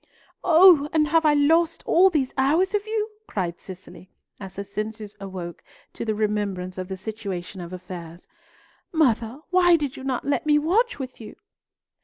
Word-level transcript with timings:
"Oh! 0.43 0.89
and 0.93 1.09
have 1.09 1.27
I 1.27 1.35
lost 1.35 1.83
all 1.85 2.09
these 2.09 2.33
hours 2.35 2.73
of 2.73 2.87
you?" 2.87 3.11
cried 3.27 3.61
Cicely, 3.61 4.09
as 4.39 4.55
her 4.55 4.63
senses 4.63 5.15
awoke 5.19 5.63
to 5.93 6.03
the 6.03 6.15
remembrance 6.15 6.79
of 6.79 6.87
the 6.87 6.97
situation 6.97 7.61
of 7.61 7.71
affairs. 7.71 8.25
"Mother, 8.91 9.41
why 9.51 9.75
did 9.75 9.97
you 9.97 10.03
not 10.03 10.25
let 10.25 10.47
me 10.47 10.57
watch 10.57 10.97
with 10.97 11.21
you?" 11.21 11.35